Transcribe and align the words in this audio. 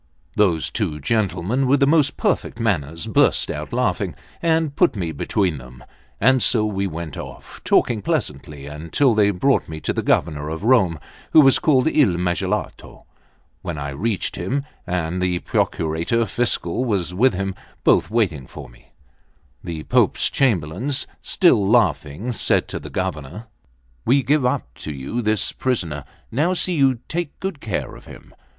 Those 0.35 0.71
two 0.71 0.99
gentlemen, 0.99 1.67
with 1.67 1.79
the 1.79 1.85
most 1.85 2.17
perfect 2.17 2.59
manners, 2.59 3.05
burst 3.05 3.51
out 3.51 3.71
laughing, 3.71 4.15
and 4.41 4.75
put 4.75 4.95
me 4.95 5.11
between 5.11 5.59
them; 5.59 5.83
and 6.19 6.41
so 6.41 6.65
we 6.65 6.87
went 6.87 7.17
off, 7.17 7.61
talking 7.63 8.01
pleasantly, 8.01 8.65
until 8.65 9.13
they 9.13 9.29
brought 9.29 9.69
me 9.69 9.79
to 9.81 9.93
the 9.93 10.01
Governor 10.01 10.49
of 10.49 10.63
Rome, 10.63 10.99
who 11.33 11.41
was 11.41 11.59
called 11.59 11.87
Il 11.87 12.17
Magalotto. 12.17 13.05
When 13.61 13.77
I 13.77 13.89
reached 13.89 14.37
him 14.37 14.65
(and 14.87 15.21
the 15.21 15.37
Procurator 15.37 16.25
Fiscal 16.25 16.83
was 16.83 17.13
with 17.13 17.35
him 17.35 17.53
both 17.83 18.09
waiting 18.09 18.47
for 18.47 18.69
me), 18.69 18.93
the 19.63 19.83
Pope's 19.83 20.31
Chamberlains, 20.31 21.05
still 21.21 21.63
laughing, 21.63 22.31
said 22.31 22.67
to 22.69 22.79
the 22.79 22.89
Governor: 22.89 23.45
"We 24.03 24.23
give 24.23 24.47
up 24.47 24.73
to 24.79 24.91
you 24.91 25.21
this 25.21 25.51
prisoner; 25.51 26.05
now 26.31 26.55
see 26.55 26.73
you 26.73 27.01
take 27.07 27.39
good 27.39 27.59
care 27.61 27.95
of 27.95 28.05
him. 28.07 28.33